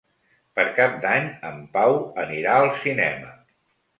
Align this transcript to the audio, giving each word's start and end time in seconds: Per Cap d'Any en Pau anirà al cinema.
Per 0.59 0.63
Cap 0.77 0.95
d'Any 1.03 1.27
en 1.51 1.59
Pau 1.77 1.99
anirà 2.23 2.57
al 2.63 2.73
cinema. 2.87 3.29